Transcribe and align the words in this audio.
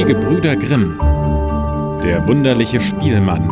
Die 0.00 0.06
Gebrüder 0.06 0.56
Grimm. 0.56 0.96
Der 2.02 2.26
wunderliche 2.26 2.80
Spielmann. 2.80 3.50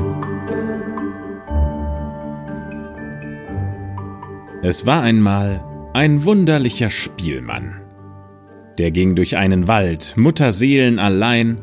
Es 4.63 4.87
war 4.87 5.03
einmal 5.03 5.63
ein 5.93 6.25
wunderlicher 6.25 6.89
Spielmann. 6.89 7.83
Der 8.79 8.91
ging 8.93 9.15
durch 9.15 9.37
einen 9.37 9.69
Wald, 9.69 10.15
Mutterseelen 10.17 10.99
allein, 10.99 11.59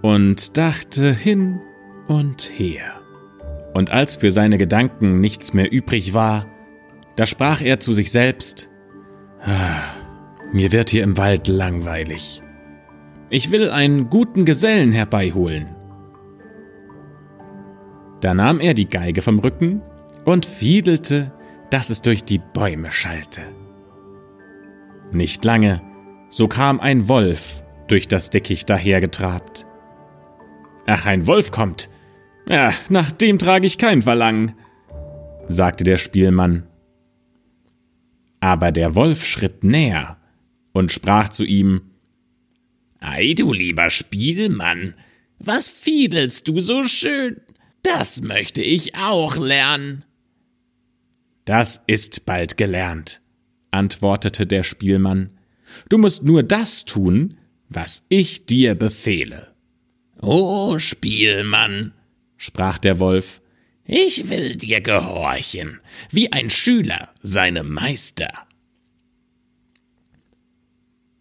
und 0.00 0.56
dachte 0.56 1.12
hin 1.12 1.60
und 2.08 2.50
her. 2.56 3.02
Und 3.74 3.90
als 3.90 4.16
für 4.16 4.32
seine 4.32 4.56
Gedanken 4.56 5.20
nichts 5.20 5.52
mehr 5.52 5.70
übrig 5.70 6.14
war, 6.14 6.46
da 7.14 7.26
sprach 7.26 7.60
er 7.60 7.78
zu 7.78 7.92
sich 7.92 8.10
selbst, 8.10 8.70
ah, 9.42 9.82
mir 10.50 10.72
wird 10.72 10.88
hier 10.88 11.04
im 11.04 11.18
Wald 11.18 11.46
langweilig. 11.46 12.42
Ich 13.30 13.52
will 13.52 13.70
einen 13.70 14.10
guten 14.10 14.44
Gesellen 14.44 14.90
herbeiholen. 14.90 15.68
Da 18.20 18.34
nahm 18.34 18.58
er 18.60 18.74
die 18.74 18.88
Geige 18.88 19.22
vom 19.22 19.38
Rücken 19.38 19.82
und 20.24 20.44
fiedelte, 20.44 21.32
dass 21.70 21.90
es 21.90 22.02
durch 22.02 22.24
die 22.24 22.38
Bäume 22.38 22.90
schallte. 22.90 23.42
Nicht 25.12 25.44
lange, 25.44 25.80
so 26.28 26.48
kam 26.48 26.80
ein 26.80 27.08
Wolf 27.08 27.64
durch 27.86 28.08
das 28.08 28.30
Dickicht 28.30 28.68
dahergetrabt. 28.68 29.66
Ach, 30.86 31.06
ein 31.06 31.26
Wolf 31.28 31.52
kommt. 31.52 31.88
Ja, 32.48 32.72
nach 32.88 33.12
dem 33.12 33.38
trage 33.38 33.66
ich 33.66 33.78
kein 33.78 34.02
Verlangen, 34.02 34.54
sagte 35.46 35.84
der 35.84 35.98
Spielmann. 35.98 36.66
Aber 38.40 38.72
der 38.72 38.96
Wolf 38.96 39.24
schritt 39.24 39.62
näher 39.62 40.16
und 40.72 40.90
sprach 40.90 41.28
zu 41.28 41.44
ihm, 41.44 41.82
Ei, 43.00 43.34
du 43.36 43.52
lieber 43.52 43.90
Spielmann, 43.90 44.94
was 45.38 45.68
fiedelst 45.68 46.48
du 46.48 46.60
so 46.60 46.84
schön? 46.84 47.40
Das 47.82 48.20
möchte 48.20 48.62
ich 48.62 48.94
auch 48.94 49.36
lernen. 49.36 50.04
Das 51.46 51.82
ist 51.86 52.26
bald 52.26 52.58
gelernt, 52.58 53.22
antwortete 53.70 54.46
der 54.46 54.62
Spielmann. 54.62 55.32
Du 55.88 55.96
musst 55.98 56.22
nur 56.22 56.42
das 56.42 56.84
tun, 56.84 57.38
was 57.68 58.04
ich 58.10 58.44
dir 58.44 58.74
befehle. 58.74 59.50
O 60.20 60.78
Spielmann, 60.78 61.94
sprach 62.36 62.78
der 62.78 63.00
Wolf, 63.00 63.40
ich 63.84 64.28
will 64.28 64.56
dir 64.56 64.80
gehorchen, 64.82 65.80
wie 66.10 66.30
ein 66.32 66.50
Schüler 66.50 67.08
seinem 67.22 67.72
Meister. 67.72 68.30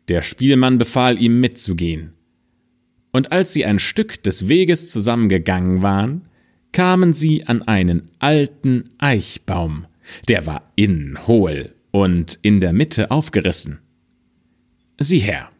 Der 0.09 0.23
Spielmann 0.23 0.79
befahl 0.79 1.21
ihm 1.21 1.39
mitzugehen. 1.39 2.13
Und 3.11 3.31
als 3.31 3.53
sie 3.53 3.65
ein 3.65 3.79
Stück 3.79 4.21
des 4.23 4.49
Weges 4.49 4.89
zusammengegangen 4.89 5.81
waren, 5.83 6.27
kamen 6.71 7.13
sie 7.13 7.45
an 7.45 7.61
einen 7.63 8.09
alten 8.19 8.83
Eichbaum, 8.97 9.85
der 10.27 10.45
war 10.47 10.71
innen 10.75 11.27
hohl 11.27 11.75
und 11.91 12.39
in 12.41 12.59
der 12.59 12.73
Mitte 12.73 13.11
aufgerissen. 13.11 13.79
Sieh 14.99 15.19
her, 15.19 15.51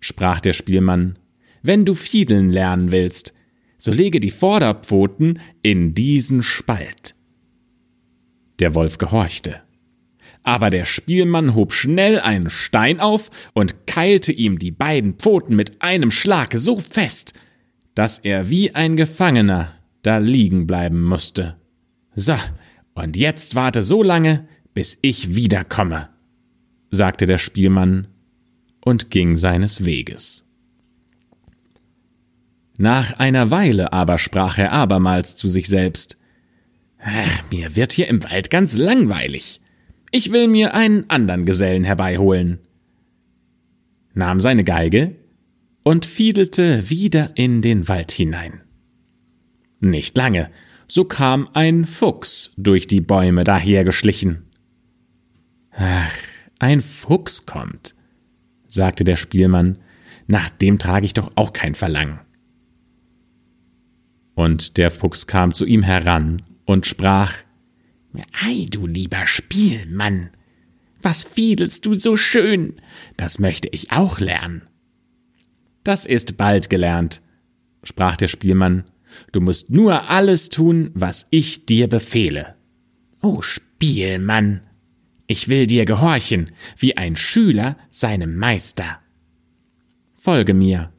sprach 0.00 0.40
der 0.40 0.52
Spielmann, 0.52 1.18
wenn 1.62 1.84
du 1.84 1.94
fiedeln 1.94 2.50
lernen 2.50 2.92
willst, 2.92 3.34
so 3.76 3.92
lege 3.92 4.20
die 4.20 4.30
Vorderpfoten 4.30 5.38
in 5.62 5.94
diesen 5.94 6.42
Spalt. 6.42 7.14
Der 8.58 8.74
Wolf 8.74 8.98
gehorchte 8.98 9.62
aber 10.42 10.70
der 10.70 10.84
Spielmann 10.84 11.54
hob 11.54 11.72
schnell 11.72 12.20
einen 12.20 12.50
Stein 12.50 13.00
auf 13.00 13.30
und 13.54 13.86
keilte 13.86 14.32
ihm 14.32 14.58
die 14.58 14.70
beiden 14.70 15.14
Pfoten 15.14 15.56
mit 15.56 15.82
einem 15.82 16.10
Schlag 16.10 16.54
so 16.54 16.78
fest, 16.78 17.34
dass 17.94 18.18
er 18.18 18.48
wie 18.50 18.74
ein 18.74 18.96
Gefangener 18.96 19.74
da 20.02 20.18
liegen 20.18 20.66
bleiben 20.66 21.02
musste. 21.02 21.56
So, 22.14 22.34
und 22.94 23.16
jetzt 23.16 23.54
warte 23.54 23.82
so 23.82 24.02
lange, 24.02 24.46
bis 24.74 24.98
ich 25.02 25.34
wiederkomme, 25.34 26.08
sagte 26.90 27.26
der 27.26 27.38
Spielmann 27.38 28.08
und 28.84 29.10
ging 29.10 29.36
seines 29.36 29.84
Weges. 29.84 30.46
Nach 32.78 33.18
einer 33.18 33.50
Weile 33.50 33.92
aber 33.92 34.16
sprach 34.16 34.56
er 34.56 34.72
abermals 34.72 35.36
zu 35.36 35.48
sich 35.48 35.68
selbst 35.68 36.16
Ach, 37.02 37.50
mir 37.50 37.76
wird 37.76 37.92
hier 37.92 38.08
im 38.08 38.22
Wald 38.24 38.50
ganz 38.50 38.76
langweilig. 38.76 39.60
Ich 40.10 40.32
will 40.32 40.48
mir 40.48 40.74
einen 40.74 41.08
anderen 41.08 41.46
Gesellen 41.46 41.84
herbeiholen, 41.84 42.58
nahm 44.12 44.40
seine 44.40 44.64
Geige 44.64 45.14
und 45.84 46.04
fiedelte 46.04 46.90
wieder 46.90 47.30
in 47.36 47.62
den 47.62 47.86
Wald 47.88 48.10
hinein. 48.10 48.62
Nicht 49.78 50.16
lange, 50.16 50.50
so 50.88 51.04
kam 51.04 51.48
ein 51.52 51.84
Fuchs 51.84 52.52
durch 52.56 52.88
die 52.88 53.00
Bäume 53.00 53.44
dahergeschlichen. 53.44 54.42
Ach, 55.70 56.12
ein 56.58 56.80
Fuchs 56.80 57.46
kommt, 57.46 57.94
sagte 58.66 59.04
der 59.04 59.16
Spielmann, 59.16 59.78
nach 60.26 60.50
dem 60.50 60.78
trage 60.78 61.06
ich 61.06 61.14
doch 61.14 61.30
auch 61.36 61.52
kein 61.52 61.74
Verlangen. 61.74 62.20
Und 64.34 64.76
der 64.76 64.90
Fuchs 64.90 65.28
kam 65.28 65.54
zu 65.54 65.64
ihm 65.66 65.82
heran 65.82 66.42
und 66.64 66.86
sprach 66.86 67.34
Ei, 68.42 68.66
du 68.70 68.86
lieber 68.86 69.26
Spielmann, 69.26 70.30
was 71.00 71.24
fiedelst 71.24 71.86
du 71.86 71.94
so 71.94 72.16
schön? 72.16 72.74
Das 73.16 73.38
möchte 73.38 73.68
ich 73.68 73.92
auch 73.92 74.20
lernen. 74.20 74.68
Das 75.84 76.04
ist 76.04 76.36
bald 76.36 76.68
gelernt, 76.68 77.22
sprach 77.84 78.16
der 78.16 78.28
Spielmann. 78.28 78.84
Du 79.32 79.40
musst 79.40 79.70
nur 79.70 80.08
alles 80.08 80.50
tun, 80.50 80.90
was 80.94 81.26
ich 81.30 81.66
dir 81.66 81.88
befehle. 81.88 82.54
O 83.22 83.40
Spielmann, 83.42 84.60
ich 85.26 85.48
will 85.48 85.66
dir 85.66 85.84
gehorchen, 85.84 86.50
wie 86.76 86.96
ein 86.96 87.16
Schüler 87.16 87.76
seinem 87.88 88.36
Meister. 88.36 89.00
Folge 90.12 90.54
mir, 90.54 90.92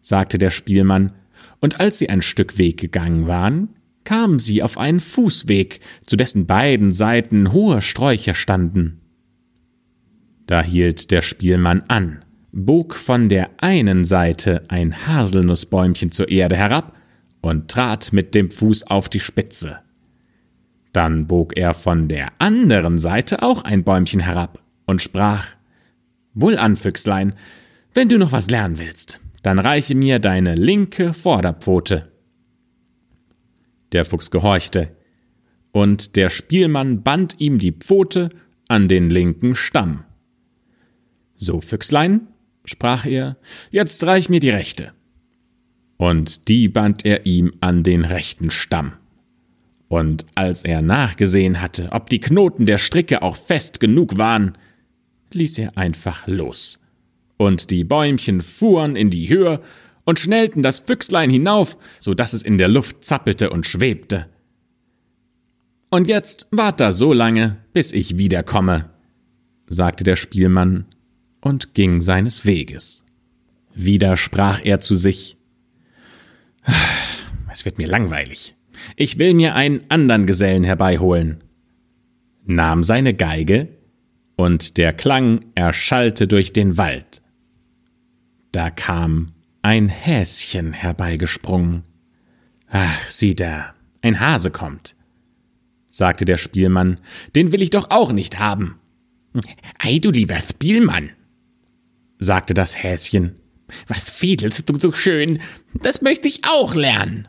sagte 0.00 0.38
der 0.38 0.50
Spielmann, 0.50 1.12
und 1.60 1.80
als 1.80 1.98
sie 1.98 2.08
ein 2.08 2.20
Stück 2.20 2.58
Weg 2.58 2.78
gegangen 2.78 3.26
waren, 3.26 3.68
kamen 4.04 4.38
sie 4.38 4.62
auf 4.62 4.78
einen 4.78 5.00
Fußweg, 5.00 5.80
zu 6.04 6.16
dessen 6.16 6.46
beiden 6.46 6.92
Seiten 6.92 7.52
hohe 7.52 7.82
Sträucher 7.82 8.34
standen. 8.34 9.00
Da 10.46 10.62
hielt 10.62 11.10
der 11.10 11.22
Spielmann 11.22 11.84
an, 11.88 12.22
bog 12.52 12.94
von 12.94 13.28
der 13.28 13.50
einen 13.58 14.04
Seite 14.04 14.62
ein 14.68 15.06
Haselnussbäumchen 15.06 16.12
zur 16.12 16.28
Erde 16.28 16.56
herab 16.56 16.92
und 17.40 17.70
trat 17.70 18.12
mit 18.12 18.34
dem 18.34 18.50
Fuß 18.50 18.84
auf 18.84 19.08
die 19.08 19.20
Spitze. 19.20 19.80
Dann 20.92 21.26
bog 21.26 21.56
er 21.56 21.74
von 21.74 22.08
der 22.08 22.28
anderen 22.38 22.98
Seite 22.98 23.42
auch 23.42 23.64
ein 23.64 23.84
Bäumchen 23.84 24.20
herab 24.20 24.62
und 24.86 25.02
sprach 25.02 25.48
Wohlan, 26.34 26.76
Füchslein, 26.76 27.34
wenn 27.94 28.08
du 28.08 28.18
noch 28.18 28.32
was 28.32 28.50
lernen 28.50 28.78
willst, 28.78 29.20
dann 29.42 29.58
reiche 29.58 29.94
mir 29.94 30.18
deine 30.18 30.54
linke 30.54 31.12
Vorderpfote. 31.12 32.12
Der 33.94 34.04
Fuchs 34.04 34.30
gehorchte, 34.30 34.90
und 35.72 36.14
der 36.16 36.28
Spielmann 36.28 37.02
band 37.02 37.36
ihm 37.38 37.58
die 37.58 37.72
Pfote 37.72 38.28
an 38.68 38.86
den 38.86 39.10
linken 39.10 39.56
Stamm. 39.56 40.04
So, 41.36 41.60
Füchslein, 41.60 42.28
sprach 42.64 43.06
er, 43.06 43.36
jetzt 43.70 44.04
reich 44.04 44.28
mir 44.28 44.40
die 44.40 44.50
rechte. 44.50 44.92
Und 45.96 46.48
die 46.48 46.68
band 46.68 47.04
er 47.04 47.26
ihm 47.26 47.52
an 47.60 47.82
den 47.82 48.04
rechten 48.04 48.50
Stamm. 48.50 48.94
Und 49.88 50.26
als 50.34 50.64
er 50.64 50.82
nachgesehen 50.82 51.60
hatte, 51.60 51.90
ob 51.92 52.08
die 52.08 52.20
Knoten 52.20 52.66
der 52.66 52.78
Stricke 52.78 53.22
auch 53.22 53.36
fest 53.36 53.80
genug 53.80 54.18
waren, 54.18 54.56
ließ 55.32 55.58
er 55.58 55.76
einfach 55.76 56.26
los. 56.26 56.80
Und 57.36 57.70
die 57.70 57.84
Bäumchen 57.84 58.40
fuhren 58.40 58.96
in 58.96 59.10
die 59.10 59.28
Höhe 59.28 59.60
und 60.04 60.18
schnellten 60.18 60.62
das 60.62 60.80
Füchslein 60.80 61.30
hinauf, 61.30 61.78
so 62.00 62.14
dass 62.14 62.32
es 62.32 62.42
in 62.42 62.58
der 62.58 62.68
Luft 62.68 63.04
zappelte 63.04 63.50
und 63.50 63.66
schwebte. 63.66 64.28
Und 65.90 66.08
jetzt 66.08 66.48
wart 66.50 66.80
da 66.80 66.92
so 66.92 67.12
lange, 67.12 67.56
bis 67.72 67.92
ich 67.92 68.18
wiederkomme, 68.18 68.90
sagte 69.68 70.04
der 70.04 70.16
Spielmann 70.16 70.86
und 71.40 71.74
ging 71.74 72.00
seines 72.00 72.46
Weges. 72.46 73.04
Wieder 73.74 74.16
sprach 74.16 74.60
er 74.64 74.78
zu 74.78 74.94
sich, 74.94 75.36
es 77.52 77.64
wird 77.64 77.78
mir 77.78 77.86
langweilig. 77.86 78.56
Ich 78.96 79.18
will 79.18 79.34
mir 79.34 79.54
einen 79.54 79.84
anderen 79.88 80.26
Gesellen 80.26 80.64
herbeiholen, 80.64 81.44
nahm 82.44 82.82
seine 82.82 83.14
Geige, 83.14 83.68
und 84.36 84.78
der 84.78 84.92
Klang 84.92 85.40
erschallte 85.54 86.26
durch 86.26 86.52
den 86.52 86.76
Wald. 86.76 87.22
Da 88.50 88.70
kam 88.70 89.26
ein 89.64 89.88
Häschen 89.88 90.74
herbeigesprungen. 90.74 91.84
Ach, 92.68 93.08
sieh 93.08 93.34
da, 93.34 93.74
ein 94.02 94.20
Hase 94.20 94.50
kommt, 94.50 94.94
sagte 95.88 96.26
der 96.26 96.36
Spielmann, 96.36 97.00
den 97.34 97.50
will 97.50 97.62
ich 97.62 97.70
doch 97.70 97.90
auch 97.90 98.12
nicht 98.12 98.38
haben. 98.38 98.76
Ei, 99.78 100.00
du 100.00 100.10
lieber 100.10 100.38
Spielmann, 100.38 101.10
sagte 102.18 102.52
das 102.52 102.82
Häschen, 102.82 103.40
Was 103.88 104.10
fiedelst 104.10 104.68
du 104.68 104.78
so 104.78 104.92
schön? 104.92 105.40
Das 105.72 106.02
möchte 106.02 106.28
ich 106.28 106.42
auch 106.44 106.74
lernen. 106.74 107.26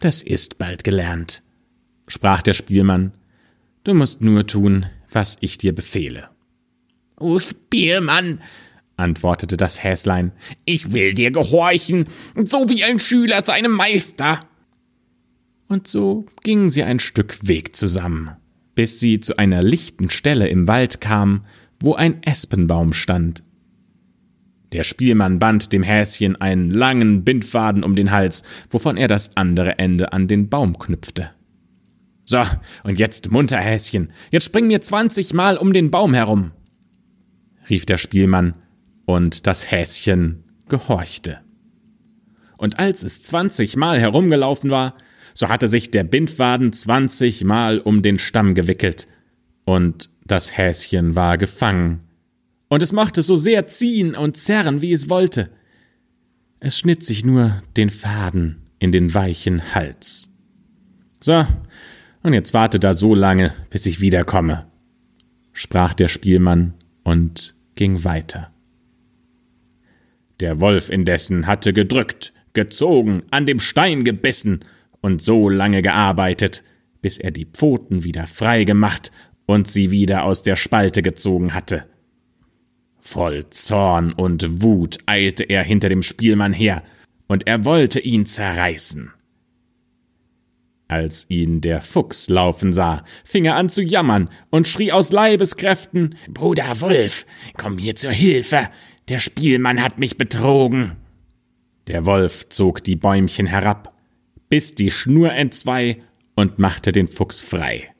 Das 0.00 0.20
ist 0.20 0.58
bald 0.58 0.82
gelernt, 0.82 1.44
sprach 2.08 2.42
der 2.42 2.54
Spielmann. 2.54 3.12
Du 3.84 3.94
musst 3.94 4.20
nur 4.20 4.48
tun, 4.48 4.86
was 5.08 5.38
ich 5.42 5.58
dir 5.58 5.72
befehle. 5.72 6.28
O 7.16 7.38
Spielmann, 7.38 8.40
antwortete 8.98 9.56
das 9.56 9.82
Häslein, 9.82 10.32
ich 10.64 10.92
will 10.92 11.14
dir 11.14 11.30
gehorchen, 11.30 12.06
so 12.44 12.68
wie 12.68 12.84
ein 12.84 12.98
Schüler 12.98 13.42
seinem 13.44 13.72
Meister. 13.72 14.40
Und 15.68 15.86
so 15.86 16.26
gingen 16.42 16.70
sie 16.70 16.82
ein 16.82 16.98
Stück 16.98 17.46
Weg 17.46 17.76
zusammen, 17.76 18.30
bis 18.74 19.00
sie 19.00 19.20
zu 19.20 19.38
einer 19.38 19.62
lichten 19.62 20.10
Stelle 20.10 20.48
im 20.48 20.66
Wald 20.66 21.00
kamen, 21.00 21.42
wo 21.80 21.94
ein 21.94 22.22
Espenbaum 22.22 22.92
stand. 22.92 23.42
Der 24.72 24.84
Spielmann 24.84 25.38
band 25.38 25.72
dem 25.72 25.82
Häschen 25.82 26.38
einen 26.40 26.70
langen 26.70 27.24
Bindfaden 27.24 27.84
um 27.84 27.94
den 27.94 28.10
Hals, 28.10 28.42
wovon 28.70 28.96
er 28.96 29.08
das 29.08 29.36
andere 29.36 29.78
Ende 29.78 30.12
an 30.12 30.28
den 30.28 30.48
Baum 30.48 30.78
knüpfte. 30.78 31.30
So, 32.24 32.42
und 32.82 32.98
jetzt 32.98 33.30
munter, 33.30 33.58
Häschen, 33.58 34.12
jetzt 34.30 34.44
spring 34.44 34.66
mir 34.66 34.82
zwanzigmal 34.82 35.56
um 35.56 35.72
den 35.72 35.90
Baum 35.90 36.12
herum, 36.12 36.50
rief 37.70 37.86
der 37.86 37.96
Spielmann, 37.96 38.54
und 39.08 39.46
das 39.46 39.70
Häschen 39.70 40.44
gehorchte. 40.68 41.40
Und 42.58 42.78
als 42.78 43.02
es 43.02 43.22
zwanzigmal 43.22 43.98
herumgelaufen 43.98 44.70
war, 44.70 44.94
so 45.32 45.48
hatte 45.48 45.66
sich 45.66 45.90
der 45.90 46.04
Bindfaden 46.04 46.74
zwanzigmal 46.74 47.78
um 47.78 48.02
den 48.02 48.18
Stamm 48.18 48.52
gewickelt, 48.52 49.08
und 49.64 50.10
das 50.26 50.58
Häschen 50.58 51.16
war 51.16 51.38
gefangen 51.38 52.00
und 52.68 52.82
es 52.82 52.92
mochte 52.92 53.22
so 53.22 53.38
sehr 53.38 53.66
ziehen 53.66 54.14
und 54.14 54.36
zerren, 54.36 54.82
wie 54.82 54.92
es 54.92 55.08
wollte. 55.08 55.48
Es 56.60 56.78
schnitt 56.78 57.02
sich 57.02 57.24
nur 57.24 57.62
den 57.78 57.88
Faden 57.88 58.66
in 58.78 58.92
den 58.92 59.14
weichen 59.14 59.74
Hals. 59.74 60.30
So, 61.18 61.46
und 62.22 62.34
jetzt 62.34 62.52
warte 62.52 62.78
da 62.78 62.92
so 62.92 63.14
lange, 63.14 63.54
bis 63.70 63.86
ich 63.86 64.00
wiederkomme, 64.00 64.66
sprach 65.54 65.94
der 65.94 66.08
Spielmann 66.08 66.74
und 67.04 67.54
ging 67.74 68.04
weiter. 68.04 68.52
Der 70.40 70.60
Wolf 70.60 70.88
indessen 70.88 71.46
hatte 71.46 71.72
gedrückt, 71.72 72.32
gezogen, 72.52 73.22
an 73.30 73.46
dem 73.46 73.58
Stein 73.58 74.04
gebissen 74.04 74.60
und 75.00 75.22
so 75.22 75.48
lange 75.48 75.82
gearbeitet, 75.82 76.62
bis 77.02 77.18
er 77.18 77.30
die 77.30 77.46
Pfoten 77.46 78.04
wieder 78.04 78.26
frei 78.26 78.64
gemacht 78.64 79.10
und 79.46 79.68
sie 79.68 79.90
wieder 79.90 80.24
aus 80.24 80.42
der 80.42 80.56
Spalte 80.56 81.02
gezogen 81.02 81.54
hatte. 81.54 81.86
Voll 82.98 83.48
Zorn 83.50 84.12
und 84.12 84.62
Wut 84.62 84.98
eilte 85.06 85.44
er 85.44 85.62
hinter 85.62 85.88
dem 85.88 86.02
Spielmann 86.02 86.52
her, 86.52 86.82
und 87.28 87.46
er 87.46 87.64
wollte 87.64 88.00
ihn 88.00 88.26
zerreißen. 88.26 89.12
Als 90.88 91.26
ihn 91.28 91.60
der 91.60 91.82
Fuchs 91.82 92.30
laufen 92.30 92.72
sah, 92.72 93.04
fing 93.22 93.44
er 93.44 93.56
an 93.56 93.68
zu 93.68 93.82
jammern 93.82 94.30
und 94.48 94.66
schrie 94.66 94.90
aus 94.90 95.12
Leibeskräften 95.12 96.14
Bruder 96.30 96.80
Wolf, 96.80 97.26
komm 97.58 97.74
mir 97.74 97.94
zur 97.94 98.10
Hilfe, 98.10 98.60
der 99.08 99.18
Spielmann 99.18 99.82
hat 99.82 99.98
mich 99.98 100.16
betrogen. 100.16 100.96
Der 101.88 102.06
Wolf 102.06 102.48
zog 102.48 102.82
die 102.82 102.96
Bäumchen 102.96 103.46
herab, 103.46 103.94
biss 104.48 104.74
die 104.74 104.90
Schnur 104.90 105.32
entzwei 105.32 105.98
und 106.34 106.58
machte 106.58 106.90
den 106.90 107.06
Fuchs 107.06 107.42
frei. 107.42 107.90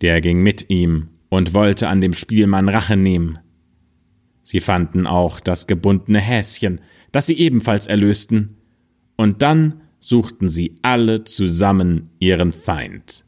Der 0.00 0.22
ging 0.22 0.42
mit 0.42 0.70
ihm 0.70 1.10
und 1.28 1.52
wollte 1.52 1.88
an 1.88 2.00
dem 2.00 2.14
Spielmann 2.14 2.70
Rache 2.70 2.96
nehmen. 2.96 3.38
Sie 4.42 4.60
fanden 4.60 5.06
auch 5.06 5.38
das 5.38 5.66
gebundene 5.66 6.20
Häschen, 6.20 6.80
das 7.12 7.26
sie 7.26 7.38
ebenfalls 7.38 7.86
erlösten, 7.86 8.56
und 9.16 9.42
dann 9.42 9.81
suchten 10.02 10.48
sie 10.48 10.72
alle 10.82 11.24
zusammen 11.24 12.10
ihren 12.18 12.50
Feind. 12.50 13.24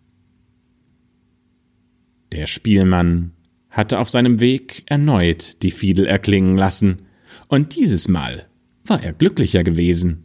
Der 2.32 2.46
Spielmann 2.46 3.30
hatte 3.70 4.00
auf 4.00 4.10
seinem 4.10 4.40
Weg 4.40 4.82
erneut 4.86 5.62
die 5.62 5.70
Fiedel 5.70 6.06
erklingen 6.06 6.56
lassen, 6.56 7.02
und 7.48 7.76
dieses 7.76 8.08
Mal 8.08 8.46
war 8.86 9.02
er 9.02 9.12
glücklicher 9.12 9.62
gewesen. 9.62 10.24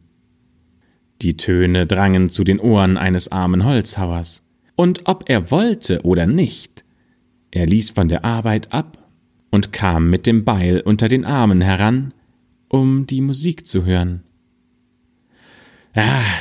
Die 1.21 1.37
Töne 1.37 1.85
drangen 1.85 2.29
zu 2.29 2.43
den 2.43 2.59
Ohren 2.59 2.97
eines 2.97 3.31
armen 3.31 3.63
Holzhauers, 3.63 4.47
und 4.75 5.01
ob 5.05 5.29
er 5.29 5.51
wollte 5.51 6.01
oder 6.01 6.25
nicht, 6.25 6.83
er 7.51 7.67
ließ 7.67 7.91
von 7.91 8.07
der 8.07 8.25
Arbeit 8.25 8.73
ab 8.73 9.07
und 9.51 9.71
kam 9.71 10.09
mit 10.09 10.25
dem 10.25 10.45
Beil 10.45 10.81
unter 10.81 11.07
den 11.07 11.25
Armen 11.25 11.61
heran, 11.61 12.13
um 12.69 13.05
die 13.05 13.21
Musik 13.21 13.67
zu 13.67 13.85
hören. 13.85 14.23
Ach, 15.93 16.39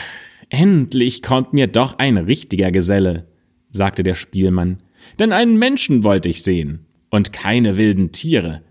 endlich 0.49 1.23
kommt 1.23 1.53
mir 1.55 1.67
doch 1.67 1.99
ein 1.99 2.17
richtiger 2.17 2.71
Geselle, 2.71 3.27
sagte 3.71 4.03
der 4.03 4.15
Spielmann, 4.15 4.79
denn 5.19 5.33
einen 5.33 5.59
Menschen 5.59 6.05
wollte 6.05 6.29
ich 6.29 6.43
sehen 6.43 6.87
und 7.11 7.33
keine 7.33 7.77
wilden 7.77 8.12
Tiere. 8.12 8.62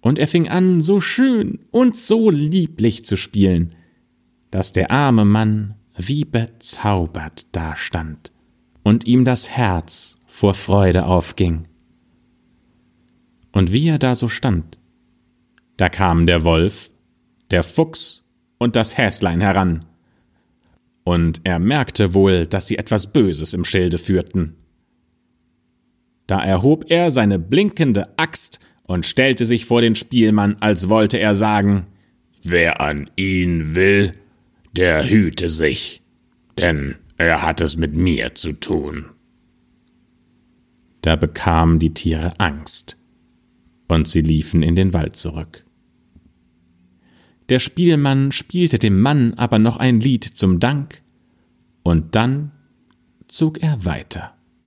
Und 0.00 0.18
er 0.18 0.28
fing 0.28 0.48
an, 0.48 0.80
so 0.80 1.00
schön 1.00 1.58
und 1.70 1.96
so 1.96 2.30
lieblich 2.30 3.04
zu 3.04 3.16
spielen, 3.16 3.74
dass 4.50 4.72
der 4.72 4.90
arme 4.90 5.24
Mann 5.24 5.74
wie 5.96 6.24
bezaubert 6.24 7.46
dastand 7.52 8.32
und 8.82 9.04
ihm 9.06 9.24
das 9.24 9.50
Herz 9.50 10.16
vor 10.26 10.54
Freude 10.54 11.06
aufging. 11.06 11.66
Und 13.52 13.72
wie 13.72 13.88
er 13.88 13.98
da 13.98 14.14
so 14.14 14.28
stand, 14.28 14.78
da 15.76 15.88
kamen 15.88 16.26
der 16.26 16.44
Wolf, 16.44 16.90
der 17.50 17.62
Fuchs 17.62 18.22
und 18.60 18.76
das 18.76 18.96
Häslein 18.96 19.40
heran. 19.40 19.84
Und 21.02 21.40
er 21.44 21.58
merkte 21.58 22.14
wohl, 22.14 22.46
dass 22.46 22.68
sie 22.68 22.78
etwas 22.78 23.12
Böses 23.12 23.54
im 23.54 23.64
Schilde 23.64 23.98
führten. 23.98 24.54
Da 26.28 26.44
erhob 26.44 26.84
er 26.88 27.10
seine 27.10 27.40
blinkende 27.40 28.06
Axt 28.16 28.60
und 28.86 29.06
stellte 29.06 29.44
sich 29.44 29.64
vor 29.64 29.80
den 29.80 29.96
Spielmann, 29.96 30.56
als 30.60 30.88
wollte 30.88 31.18
er 31.18 31.34
sagen, 31.34 31.86
Wer 32.42 32.80
an 32.80 33.10
ihn 33.16 33.74
will, 33.74 34.12
der 34.76 35.08
hüte 35.08 35.48
sich, 35.48 36.02
denn 36.58 36.96
er 37.18 37.42
hat 37.42 37.60
es 37.60 37.76
mit 37.76 37.94
mir 37.94 38.34
zu 38.34 38.52
tun. 38.52 39.06
Da 41.02 41.16
bekamen 41.16 41.78
die 41.78 41.92
Tiere 41.92 42.32
Angst 42.38 42.96
und 43.88 44.08
sie 44.08 44.22
liefen 44.22 44.62
in 44.62 44.76
den 44.76 44.92
Wald 44.92 45.16
zurück. 45.16 45.64
Der 47.50 47.58
Spielmann 47.58 48.32
spielte 48.32 48.78
dem 48.78 49.00
Mann 49.00 49.34
aber 49.34 49.58
noch 49.58 49.76
ein 49.76 50.00
Lied 50.00 50.24
zum 50.24 50.60
Dank, 50.60 51.02
und 51.82 52.14
dann 52.14 52.52
zog 53.26 53.62
er 53.62 53.84
weiter. 53.84 54.34